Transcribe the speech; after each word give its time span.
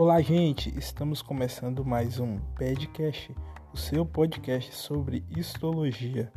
Olá, 0.00 0.22
gente! 0.22 0.72
Estamos 0.78 1.22
começando 1.22 1.84
mais 1.84 2.20
um 2.20 2.38
podcast, 2.54 3.34
o 3.72 3.76
seu 3.76 4.06
podcast 4.06 4.72
sobre 4.72 5.24
histologia. 5.28 6.32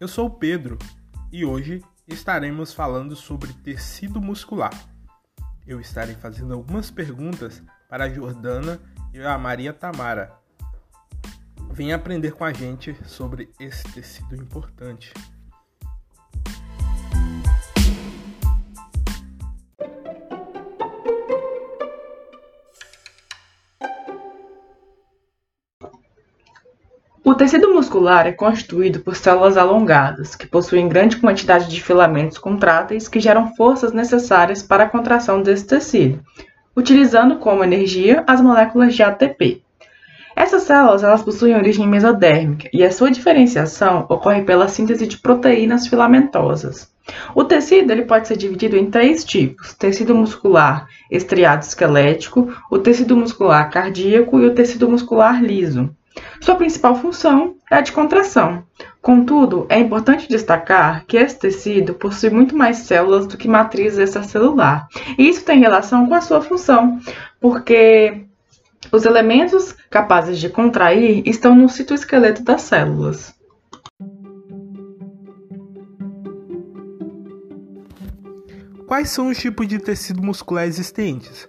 Eu 0.00 0.08
sou 0.08 0.26
o 0.26 0.30
Pedro 0.30 0.76
e 1.30 1.44
hoje 1.44 1.80
estaremos 2.08 2.74
falando 2.74 3.14
sobre 3.14 3.52
tecido 3.52 4.20
muscular. 4.20 4.72
Eu 5.64 5.80
estarei 5.80 6.16
fazendo 6.16 6.54
algumas 6.54 6.90
perguntas 6.90 7.62
para 7.88 8.06
a 8.06 8.10
Jordana 8.10 8.80
e 9.14 9.24
a 9.24 9.38
Maria 9.38 9.72
Tamara. 9.72 10.32
Venha 11.70 11.94
aprender 11.94 12.32
com 12.32 12.44
a 12.44 12.52
gente 12.52 12.96
sobre 13.06 13.48
esse 13.60 13.84
tecido 13.92 14.34
importante. 14.34 15.14
O 27.22 27.34
tecido 27.36 27.72
muscular 27.72 28.26
é 28.26 28.32
constituído 28.32 29.00
por 29.00 29.16
células 29.16 29.56
alongadas, 29.56 30.34
que 30.36 30.46
possuem 30.46 30.88
grande 30.88 31.16
quantidade 31.16 31.68
de 31.68 31.82
filamentos 31.82 32.36
contráteis 32.36 33.08
que 33.08 33.20
geram 33.20 33.54
forças 33.54 33.92
necessárias 33.92 34.62
para 34.62 34.84
a 34.84 34.88
contração 34.88 35.40
desse 35.40 35.66
tecido, 35.66 36.22
utilizando 36.76 37.36
como 37.36 37.64
energia 37.64 38.24
as 38.26 38.40
moléculas 38.40 38.94
de 38.94 39.02
ATP. 39.02 39.62
Essas 40.36 40.64
células 40.64 41.04
elas 41.04 41.22
possuem 41.22 41.54
origem 41.54 41.86
mesodérmica 41.86 42.68
e 42.72 42.82
a 42.82 42.90
sua 42.90 43.10
diferenciação 43.10 44.04
ocorre 44.08 44.42
pela 44.42 44.66
síntese 44.66 45.06
de 45.06 45.18
proteínas 45.18 45.86
filamentosas. 45.86 46.92
O 47.34 47.44
tecido 47.44 47.92
ele 47.92 48.04
pode 48.04 48.26
ser 48.26 48.36
dividido 48.36 48.76
em 48.76 48.90
três 48.90 49.24
tipos: 49.24 49.74
tecido 49.74 50.14
muscular 50.14 50.88
estriado 51.10 51.62
esquelético, 51.62 52.52
o 52.70 52.78
tecido 52.78 53.16
muscular 53.16 53.70
cardíaco 53.70 54.40
e 54.40 54.46
o 54.46 54.54
tecido 54.54 54.88
muscular 54.88 55.42
liso. 55.42 55.94
Sua 56.40 56.56
principal 56.56 56.96
função 56.96 57.54
é 57.70 57.76
a 57.76 57.80
de 57.80 57.92
contração. 57.92 58.64
Contudo, 59.04 59.66
é 59.68 59.78
importante 59.78 60.26
destacar 60.26 61.04
que 61.04 61.18
esse 61.18 61.38
tecido 61.38 61.92
possui 61.92 62.30
muito 62.30 62.56
mais 62.56 62.78
células 62.78 63.26
do 63.26 63.36
que 63.36 63.46
matriz 63.46 63.98
extracelular. 63.98 64.88
E 65.18 65.28
isso 65.28 65.44
tem 65.44 65.60
relação 65.60 66.06
com 66.08 66.14
a 66.14 66.22
sua 66.22 66.40
função, 66.40 66.98
porque 67.38 68.24
os 68.90 69.04
elementos 69.04 69.76
capazes 69.90 70.38
de 70.38 70.48
contrair 70.48 71.22
estão 71.26 71.54
no 71.54 71.68
citoesqueleto 71.68 72.42
das 72.42 72.62
células. 72.62 73.34
Quais 78.86 79.10
são 79.10 79.28
os 79.28 79.36
tipos 79.36 79.68
de 79.68 79.78
tecido 79.78 80.22
muscular 80.22 80.64
existentes? 80.64 81.46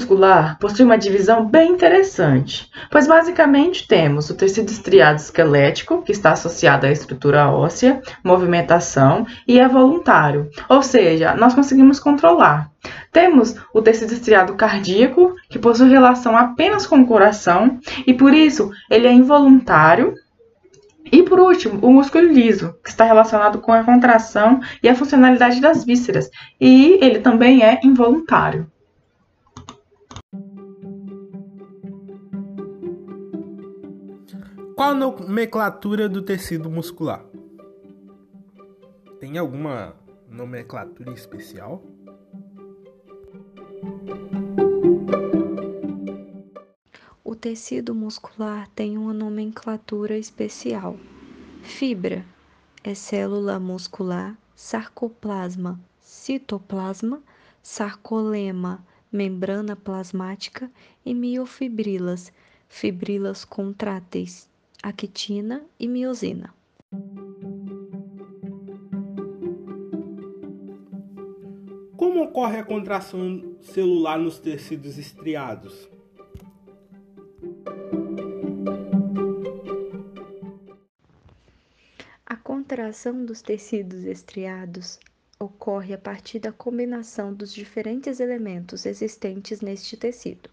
Muscular 0.00 0.58
possui 0.58 0.84
uma 0.84 0.96
divisão 0.96 1.46
bem 1.46 1.72
interessante, 1.72 2.70
pois 2.90 3.06
basicamente 3.06 3.86
temos 3.86 4.30
o 4.30 4.34
tecido 4.34 4.70
estriado 4.70 5.20
esquelético, 5.20 6.02
que 6.02 6.12
está 6.12 6.32
associado 6.32 6.86
à 6.86 6.90
estrutura 6.90 7.50
óssea, 7.50 8.00
movimentação 8.24 9.26
e 9.46 9.60
é 9.60 9.68
voluntário, 9.68 10.48
ou 10.68 10.82
seja, 10.82 11.34
nós 11.34 11.54
conseguimos 11.54 12.00
controlar. 12.00 12.70
Temos 13.12 13.54
o 13.74 13.82
tecido 13.82 14.14
estriado 14.14 14.54
cardíaco, 14.54 15.34
que 15.50 15.58
possui 15.58 15.90
relação 15.90 16.36
apenas 16.36 16.86
com 16.86 17.00
o 17.00 17.06
coração 17.06 17.78
e 18.06 18.14
por 18.14 18.32
isso 18.32 18.70
ele 18.90 19.06
é 19.06 19.12
involuntário. 19.12 20.14
E 21.12 21.22
por 21.22 21.40
último, 21.40 21.78
o 21.82 21.92
músculo 21.92 22.26
liso, 22.26 22.74
que 22.84 22.88
está 22.88 23.04
relacionado 23.04 23.58
com 23.58 23.72
a 23.72 23.82
contração 23.82 24.60
e 24.82 24.88
a 24.88 24.94
funcionalidade 24.94 25.60
das 25.60 25.84
vísceras, 25.84 26.30
e 26.60 26.98
ele 27.02 27.18
também 27.18 27.64
é 27.64 27.80
involuntário. 27.82 28.70
Qual 34.80 34.92
a 34.92 34.94
nomenclatura 34.94 36.08
do 36.08 36.22
tecido 36.22 36.70
muscular? 36.70 37.22
Tem 39.20 39.36
alguma 39.36 39.94
nomenclatura 40.26 41.12
especial? 41.12 41.82
O 47.22 47.36
tecido 47.36 47.94
muscular 47.94 48.68
tem 48.68 48.96
uma 48.96 49.12
nomenclatura 49.12 50.16
especial. 50.16 50.96
Fibra 51.62 52.24
é 52.82 52.94
célula 52.94 53.60
muscular, 53.60 54.34
sarcoplasma, 54.54 55.78
citoplasma, 55.98 57.22
sarcolema, 57.62 58.82
membrana 59.12 59.76
plasmática 59.76 60.70
e 61.04 61.12
miofibrilas, 61.12 62.32
fibrilas 62.66 63.44
contráteis, 63.44 64.48
actina 64.82 65.62
e 65.78 65.86
miosina. 65.86 66.54
Como 71.96 72.22
ocorre 72.24 72.58
a 72.58 72.64
contração 72.64 73.56
celular 73.60 74.18
nos 74.18 74.38
tecidos 74.38 74.96
estriados? 74.96 75.88
A 82.24 82.36
contração 82.36 83.24
dos 83.24 83.42
tecidos 83.42 84.04
estriados 84.04 84.98
ocorre 85.38 85.92
a 85.92 85.98
partir 85.98 86.38
da 86.38 86.52
combinação 86.52 87.34
dos 87.34 87.52
diferentes 87.52 88.18
elementos 88.18 88.86
existentes 88.86 89.60
neste 89.60 89.96
tecido. 89.96 90.48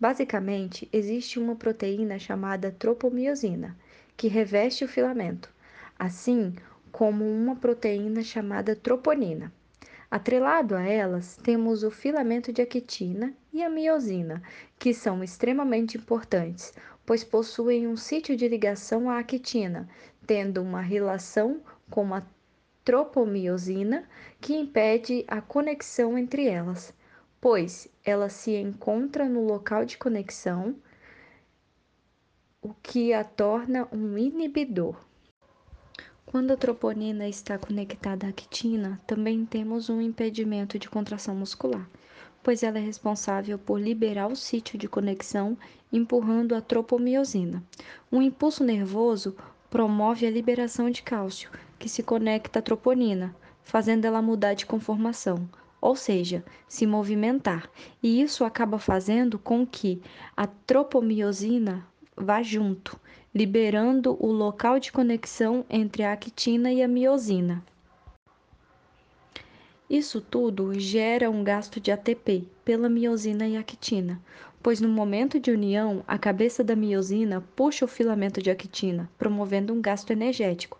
Basicamente, 0.00 0.88
existe 0.92 1.38
uma 1.38 1.54
proteína 1.54 2.18
chamada 2.18 2.70
tropomiosina, 2.70 3.76
que 4.16 4.26
reveste 4.26 4.84
o 4.84 4.88
filamento, 4.88 5.52
assim 5.98 6.54
como 6.90 7.24
uma 7.24 7.54
proteína 7.54 8.22
chamada 8.22 8.74
troponina. 8.74 9.52
Atrelado 10.10 10.74
a 10.74 10.82
elas, 10.82 11.36
temos 11.36 11.82
o 11.82 11.90
filamento 11.90 12.50
de 12.50 12.62
actina 12.62 13.34
e 13.52 13.62
a 13.62 13.68
miosina, 13.68 14.42
que 14.78 14.94
são 14.94 15.22
extremamente 15.22 15.98
importantes, 15.98 16.72
pois 17.04 17.22
possuem 17.22 17.86
um 17.86 17.96
sítio 17.96 18.34
de 18.34 18.48
ligação 18.48 19.10
à 19.10 19.18
actina, 19.18 19.86
tendo 20.26 20.62
uma 20.62 20.80
relação 20.80 21.60
com 21.90 22.14
a 22.14 22.22
tropomiosina 22.84 24.08
que 24.40 24.54
impede 24.54 25.26
a 25.28 25.42
conexão 25.42 26.16
entre 26.16 26.46
elas 26.48 26.94
pois 27.40 27.88
ela 28.04 28.28
se 28.28 28.54
encontra 28.56 29.28
no 29.28 29.46
local 29.46 29.84
de 29.84 29.96
conexão, 29.96 30.74
o 32.60 32.74
que 32.82 33.12
a 33.12 33.22
torna 33.22 33.86
um 33.92 34.18
inibidor. 34.18 34.96
Quando 36.26 36.50
a 36.50 36.56
troponina 36.56 37.28
está 37.28 37.56
conectada 37.56 38.26
à 38.26 38.30
actina, 38.30 39.00
também 39.06 39.46
temos 39.46 39.88
um 39.88 40.00
impedimento 40.00 40.78
de 40.78 40.88
contração 40.88 41.34
muscular, 41.34 41.88
pois 42.42 42.62
ela 42.62 42.78
é 42.78 42.82
responsável 42.82 43.58
por 43.58 43.80
liberar 43.80 44.26
o 44.26 44.36
sítio 44.36 44.76
de 44.78 44.88
conexão, 44.88 45.56
empurrando 45.92 46.54
a 46.54 46.60
tropomiosina. 46.60 47.62
Um 48.10 48.20
impulso 48.20 48.64
nervoso 48.64 49.36
promove 49.70 50.26
a 50.26 50.30
liberação 50.30 50.90
de 50.90 51.02
cálcio, 51.02 51.50
que 51.78 51.88
se 51.88 52.02
conecta 52.02 52.58
à 52.58 52.62
troponina, 52.62 53.34
fazendo 53.62 54.04
ela 54.04 54.20
mudar 54.20 54.54
de 54.54 54.66
conformação, 54.66 55.48
ou 55.80 55.94
seja, 55.94 56.44
se 56.66 56.86
movimentar, 56.86 57.70
e 58.02 58.20
isso 58.20 58.44
acaba 58.44 58.78
fazendo 58.78 59.38
com 59.38 59.66
que 59.66 60.00
a 60.36 60.46
tropomiosina 60.46 61.86
vá 62.16 62.42
junto, 62.42 62.98
liberando 63.34 64.16
o 64.18 64.32
local 64.32 64.78
de 64.80 64.90
conexão 64.90 65.64
entre 65.70 66.02
a 66.02 66.12
actina 66.12 66.72
e 66.72 66.82
a 66.82 66.88
miosina. 66.88 67.62
Isso 69.88 70.20
tudo 70.20 70.78
gera 70.78 71.30
um 71.30 71.42
gasto 71.42 71.80
de 71.80 71.90
ATP 71.90 72.46
pela 72.62 72.90
miosina 72.90 73.48
e 73.48 73.56
actina, 73.56 74.20
pois 74.62 74.80
no 74.80 74.88
momento 74.88 75.40
de 75.40 75.50
união, 75.50 76.04
a 76.06 76.18
cabeça 76.18 76.62
da 76.62 76.76
miosina 76.76 77.42
puxa 77.56 77.86
o 77.86 77.88
filamento 77.88 78.42
de 78.42 78.50
actina, 78.50 79.08
promovendo 79.16 79.72
um 79.72 79.80
gasto 79.80 80.10
energético. 80.10 80.78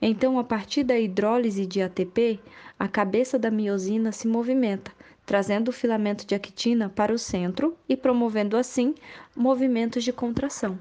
Então, 0.00 0.38
a 0.38 0.44
partir 0.44 0.82
da 0.82 0.98
hidrólise 0.98 1.66
de 1.66 1.82
ATP, 1.82 2.40
a 2.78 2.88
cabeça 2.88 3.38
da 3.38 3.50
miosina 3.50 4.12
se 4.12 4.26
movimenta, 4.26 4.90
trazendo 5.26 5.68
o 5.68 5.72
filamento 5.72 6.26
de 6.26 6.34
actina 6.34 6.88
para 6.88 7.12
o 7.12 7.18
centro 7.18 7.76
e 7.88 7.96
promovendo 7.96 8.56
assim 8.56 8.94
movimentos 9.36 10.02
de 10.02 10.12
contração. 10.12 10.78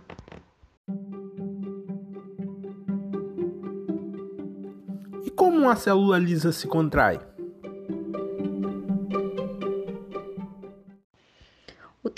E 5.26 5.30
como 5.30 5.58
uma 5.58 5.76
célula 5.76 6.18
lisa 6.18 6.52
se 6.52 6.68
contrai? 6.68 7.29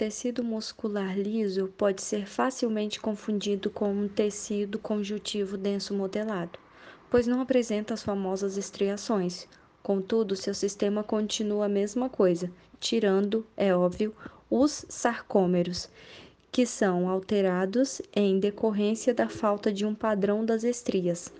Tecido 0.01 0.44
muscular 0.44 1.15
liso 1.15 1.71
pode 1.77 2.01
ser 2.01 2.25
facilmente 2.25 3.00
confundido 3.00 3.69
com 3.69 3.94
um 3.94 4.07
tecido 4.07 4.80
conjuntivo 4.80 5.56
denso 5.56 5.94
modelado, 5.94 6.57
pois 7.07 7.27
não 7.27 7.39
apresenta 7.39 7.94
as 7.94 8.01
famosas 8.01 8.57
estriações. 8.57 9.48
Contudo, 9.83 10.36
seu 10.36 10.56
sistema 10.56 11.03
continua 11.03 11.65
a 11.68 11.69
mesma 11.69 12.09
coisa, 12.09 12.51
tirando, 12.80 13.45
é 13.56 13.75
óbvio, 13.75 14.12
os 14.50 14.88
sarcômeros, 14.89 15.88
que 16.51 16.65
são 16.65 17.07
alterados 17.07 18.01
em 18.12 18.39
decorrência 18.39 19.13
da 19.13 19.30
falta 19.30 19.71
de 19.71 19.86
um 19.86 19.94
padrão 19.94 20.44
das 20.44 20.63
estrias. 20.63 21.31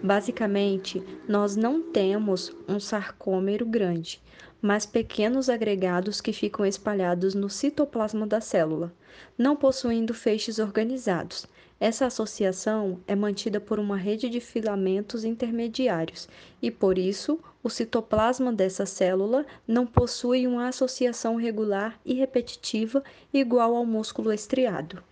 Basicamente, 0.00 1.02
nós 1.26 1.56
não 1.56 1.82
temos 1.82 2.54
um 2.68 2.78
sarcômero 2.78 3.66
grande, 3.66 4.22
mas 4.64 4.86
pequenos 4.86 5.50
agregados 5.50 6.22
que 6.22 6.32
ficam 6.32 6.64
espalhados 6.64 7.34
no 7.34 7.50
citoplasma 7.50 8.26
da 8.26 8.40
célula, 8.40 8.90
não 9.36 9.54
possuindo 9.54 10.14
feixes 10.14 10.58
organizados. 10.58 11.46
Essa 11.78 12.06
associação 12.06 12.98
é 13.06 13.14
mantida 13.14 13.60
por 13.60 13.78
uma 13.78 13.98
rede 13.98 14.30
de 14.30 14.40
filamentos 14.40 15.22
intermediários 15.22 16.26
e, 16.62 16.70
por 16.70 16.96
isso, 16.96 17.38
o 17.62 17.68
citoplasma 17.68 18.50
dessa 18.54 18.86
célula 18.86 19.44
não 19.68 19.86
possui 19.86 20.46
uma 20.46 20.68
associação 20.68 21.36
regular 21.36 22.00
e 22.02 22.14
repetitiva 22.14 23.04
igual 23.34 23.76
ao 23.76 23.84
músculo 23.84 24.32
estriado. 24.32 25.04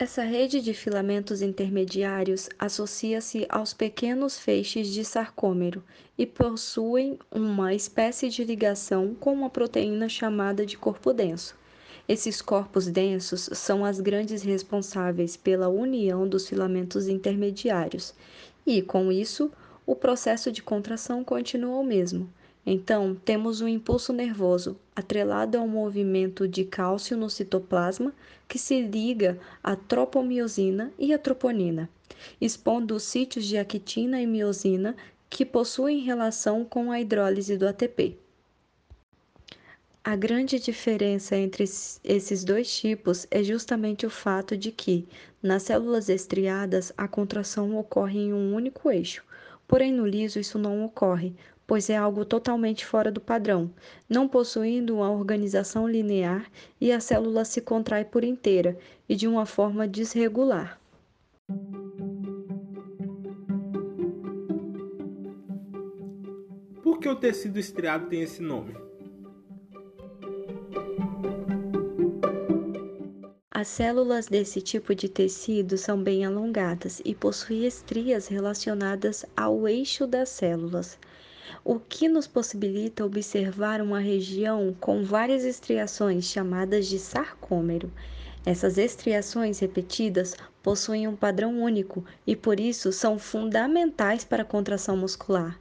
Essa 0.00 0.22
rede 0.22 0.60
de 0.60 0.72
filamentos 0.72 1.42
intermediários 1.42 2.48
associa-se 2.56 3.44
aos 3.48 3.74
pequenos 3.74 4.38
feixes 4.38 4.86
de 4.86 5.04
sarcômero 5.04 5.82
e 6.16 6.24
possuem 6.24 7.18
uma 7.32 7.74
espécie 7.74 8.28
de 8.28 8.44
ligação 8.44 9.12
com 9.16 9.32
uma 9.32 9.50
proteína 9.50 10.08
chamada 10.08 10.64
de 10.64 10.78
corpo 10.78 11.12
denso. 11.12 11.56
Esses 12.06 12.40
corpos 12.40 12.86
densos 12.86 13.50
são 13.54 13.84
as 13.84 13.98
grandes 13.98 14.42
responsáveis 14.42 15.36
pela 15.36 15.68
união 15.68 16.28
dos 16.28 16.48
filamentos 16.48 17.08
intermediários, 17.08 18.14
e, 18.64 18.80
com 18.80 19.10
isso, 19.10 19.50
o 19.84 19.96
processo 19.96 20.52
de 20.52 20.62
contração 20.62 21.24
continua 21.24 21.76
o 21.76 21.84
mesmo, 21.84 22.32
então, 22.70 23.14
temos 23.14 23.62
um 23.62 23.66
impulso 23.66 24.12
nervoso 24.12 24.76
atrelado 24.94 25.56
ao 25.56 25.66
movimento 25.66 26.46
de 26.46 26.66
cálcio 26.66 27.16
no 27.16 27.30
citoplasma 27.30 28.12
que 28.46 28.58
se 28.58 28.82
liga 28.82 29.38
à 29.62 29.74
tropomiosina 29.74 30.92
e 30.98 31.14
à 31.14 31.18
troponina, 31.18 31.88
expondo 32.38 32.94
os 32.94 33.04
sítios 33.04 33.46
de 33.46 33.56
actina 33.56 34.20
e 34.20 34.26
miosina 34.26 34.94
que 35.30 35.46
possuem 35.46 36.00
relação 36.00 36.62
com 36.62 36.92
a 36.92 37.00
hidrólise 37.00 37.56
do 37.56 37.66
ATP. 37.66 38.18
A 40.04 40.14
grande 40.14 40.58
diferença 40.58 41.36
entre 41.36 41.64
esses 41.64 42.44
dois 42.44 42.78
tipos 42.78 43.26
é 43.30 43.42
justamente 43.42 44.04
o 44.04 44.10
fato 44.10 44.58
de 44.58 44.70
que, 44.70 45.08
nas 45.42 45.62
células 45.62 46.10
estriadas, 46.10 46.92
a 46.98 47.08
contração 47.08 47.78
ocorre 47.78 48.18
em 48.18 48.34
um 48.34 48.54
único 48.54 48.90
eixo, 48.90 49.24
porém 49.66 49.90
no 49.90 50.06
liso 50.06 50.38
isso 50.38 50.58
não 50.58 50.84
ocorre, 50.84 51.34
pois 51.68 51.90
é 51.90 51.96
algo 51.98 52.24
totalmente 52.24 52.86
fora 52.86 53.12
do 53.12 53.20
padrão, 53.20 53.70
não 54.08 54.26
possuindo 54.26 54.96
uma 54.96 55.10
organização 55.10 55.86
linear 55.86 56.50
e 56.80 56.90
a 56.90 56.98
célula 56.98 57.44
se 57.44 57.60
contrai 57.60 58.06
por 58.06 58.24
inteira 58.24 58.78
e 59.06 59.14
de 59.14 59.28
uma 59.28 59.44
forma 59.44 59.86
desregular. 59.86 60.80
Por 66.82 66.98
que 66.98 67.06
o 67.06 67.14
tecido 67.14 67.58
estriado 67.58 68.06
tem 68.06 68.22
esse 68.22 68.40
nome? 68.40 68.74
As 73.50 73.68
células 73.68 74.26
desse 74.26 74.62
tipo 74.62 74.94
de 74.94 75.06
tecido 75.06 75.76
são 75.76 76.02
bem 76.02 76.24
alongadas 76.24 77.02
e 77.04 77.14
possuem 77.14 77.66
estrias 77.66 78.26
relacionadas 78.26 79.26
ao 79.36 79.68
eixo 79.68 80.06
das 80.06 80.30
células 80.30 80.98
o 81.64 81.78
que 81.78 82.08
nos 82.08 82.26
possibilita 82.26 83.04
observar 83.04 83.80
uma 83.80 84.00
região 84.00 84.74
com 84.80 85.02
várias 85.02 85.44
estriações 85.44 86.24
chamadas 86.24 86.86
de 86.86 86.98
sarcômero. 86.98 87.90
Essas 88.46 88.78
estriações 88.78 89.58
repetidas 89.58 90.34
possuem 90.62 91.06
um 91.06 91.16
padrão 91.16 91.60
único 91.60 92.04
e 92.26 92.34
por 92.34 92.58
isso 92.58 92.92
são 92.92 93.18
fundamentais 93.18 94.24
para 94.24 94.42
a 94.42 94.46
contração 94.46 94.96
muscular. 94.96 95.58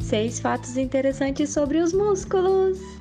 Seis 0.00 0.40
fatos 0.40 0.76
interessantes 0.76 1.50
sobre 1.50 1.78
os 1.78 1.92
músculos. 1.92 2.99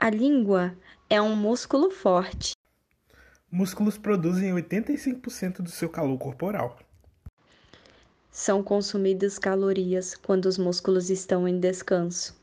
A 0.00 0.10
língua 0.10 0.76
é 1.10 1.20
um 1.20 1.34
músculo 1.34 1.90
forte. 1.90 2.52
Músculos 3.50 3.98
produzem 3.98 4.54
85% 4.54 5.60
do 5.60 5.70
seu 5.70 5.88
calor 5.88 6.16
corporal. 6.16 6.78
São 8.30 8.62
consumidas 8.62 9.40
calorias 9.40 10.14
quando 10.14 10.46
os 10.46 10.56
músculos 10.56 11.10
estão 11.10 11.48
em 11.48 11.58
descanso. 11.58 12.40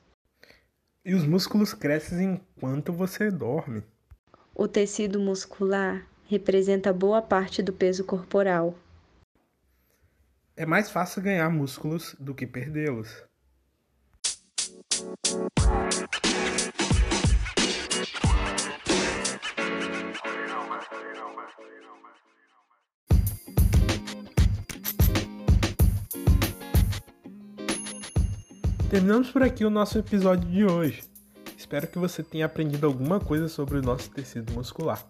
E 1.06 1.16
os 1.16 1.26
músculos 1.26 1.74
crescem 1.74 2.44
enquanto 2.58 2.92
você 2.92 3.32
dorme. 3.32 3.82
O 4.54 4.68
tecido 4.68 5.18
muscular 5.18 6.06
representa 6.26 6.92
boa 6.92 7.22
parte 7.22 7.64
do 7.64 7.72
peso 7.72 8.04
corporal. 8.04 8.78
É 10.58 10.66
mais 10.66 10.92
fácil 10.92 11.22
ganhar 11.22 11.50
músculos 11.50 12.18
do 12.20 12.36
que 12.36 12.46
perdê-los. 12.46 13.24
Terminamos 28.90 29.32
por 29.32 29.42
aqui 29.42 29.66
o 29.66 29.70
nosso 29.70 29.98
episódio 29.98 30.48
de 30.48 30.64
hoje. 30.64 31.04
Espero 31.58 31.88
que 31.88 31.98
você 31.98 32.22
tenha 32.22 32.46
aprendido 32.46 32.86
alguma 32.86 33.20
coisa 33.20 33.48
sobre 33.48 33.80
o 33.80 33.82
nosso 33.82 34.12
tecido 34.12 34.54
muscular. 34.54 35.04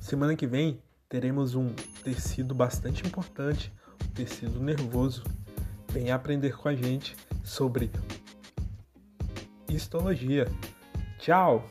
Semana 0.00 0.36
que 0.36 0.46
vem 0.46 0.78
teremos 1.08 1.54
um 1.54 1.70
tecido 2.02 2.54
bastante 2.54 3.06
importante, 3.06 3.72
o 4.04 4.08
tecido 4.08 4.60
nervoso. 4.60 5.24
Venha 5.90 6.14
aprender 6.14 6.56
com 6.56 6.68
a 6.68 6.74
gente 6.74 7.16
sobre 7.42 7.90
histologia. 9.68 10.46
Tchau! 11.18 11.64